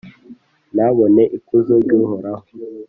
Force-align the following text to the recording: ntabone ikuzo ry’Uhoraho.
ntabone 0.75 1.23
ikuzo 1.37 1.73
ry’Uhoraho. 1.83 2.43